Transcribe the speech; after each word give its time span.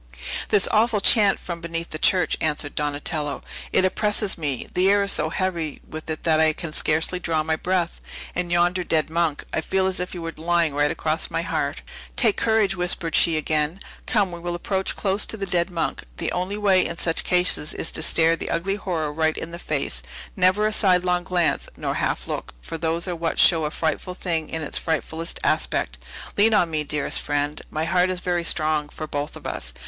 "This 0.49 0.67
awful 0.71 0.99
chant 0.99 1.39
from 1.39 1.61
beneath 1.61 1.91
the 1.91 1.99
church," 1.99 2.35
answered 2.41 2.73
Donatello; 2.73 3.43
"it 3.71 3.85
oppresses 3.85 4.35
me; 4.35 4.67
the 4.73 4.89
air 4.89 5.03
is 5.03 5.11
so 5.11 5.29
heavy 5.29 5.79
with 5.87 6.09
it 6.09 6.23
that 6.23 6.39
I 6.39 6.53
can 6.53 6.73
scarcely 6.73 7.19
draw 7.19 7.43
my 7.43 7.55
breath. 7.55 8.01
And 8.33 8.51
yonder 8.51 8.83
dead 8.83 9.11
monk! 9.11 9.43
I 9.53 9.61
feel 9.61 9.85
as 9.85 9.99
if 9.99 10.13
he 10.13 10.17
were 10.17 10.33
lying 10.35 10.73
right 10.73 10.89
across 10.89 11.29
my 11.29 11.43
heart." 11.43 11.83
"Take 12.15 12.35
courage!" 12.35 12.75
whispered 12.75 13.15
she 13.15 13.37
again 13.37 13.79
"come, 14.07 14.31
we 14.31 14.39
will 14.39 14.55
approach 14.55 14.95
close 14.95 15.27
to 15.27 15.37
the 15.37 15.45
dead 15.45 15.69
monk. 15.69 16.01
The 16.17 16.31
only 16.31 16.57
way, 16.57 16.83
in 16.83 16.97
such 16.97 17.23
cases, 17.23 17.71
is 17.75 17.91
to 17.91 18.01
stare 18.01 18.35
the 18.35 18.49
ugly 18.49 18.77
horror 18.77 19.13
right 19.13 19.37
in 19.37 19.51
the 19.51 19.59
face; 19.59 20.01
never 20.35 20.65
a 20.65 20.73
sidelong 20.73 21.25
glance, 21.25 21.69
nor 21.77 21.93
half 21.93 22.27
look, 22.27 22.55
for 22.59 22.79
those 22.79 23.07
are 23.07 23.15
what 23.15 23.37
show 23.37 23.65
a 23.65 23.69
frightfull 23.69 24.17
thing 24.17 24.49
in 24.49 24.63
its 24.63 24.79
frightfullest 24.79 25.37
aspect. 25.43 25.99
Lean 26.37 26.55
on 26.55 26.71
me, 26.71 26.83
dearest 26.83 27.21
friend! 27.21 27.61
My 27.69 27.85
heart 27.85 28.09
is 28.09 28.19
very 28.19 28.43
strong 28.43 28.89
for 28.89 29.05
both 29.05 29.35
of 29.35 29.45
us. 29.45 29.75